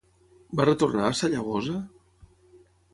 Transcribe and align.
Va 0.59 0.65
retornar 0.69 1.05
a 1.09 1.13
Sallagosa? 1.21 1.79